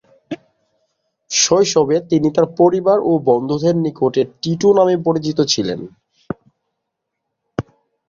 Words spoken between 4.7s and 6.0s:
নামে পরিচিত ছিলেন।